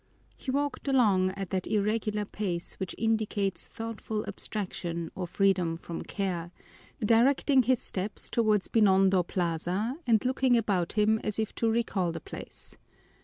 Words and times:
He 0.35 0.49
walked 0.49 0.87
along 0.87 1.29
at 1.37 1.51
that 1.51 1.67
irregular 1.67 2.25
pace 2.25 2.73
which 2.79 2.95
indicates 2.97 3.67
thoughtful 3.67 4.25
abstraction 4.27 5.11
or 5.13 5.27
freedom 5.27 5.77
from 5.77 6.01
care, 6.01 6.49
directing 7.05 7.61
his 7.61 7.77
steps 7.83 8.27
toward 8.27 8.63
Binondo 8.71 9.21
Plaza 9.21 9.97
and 10.07 10.25
looking 10.25 10.57
about 10.57 10.93
him 10.93 11.19
as 11.23 11.37
if 11.37 11.53
to 11.53 11.69
recall 11.69 12.11
the 12.11 12.19
place. 12.19 12.79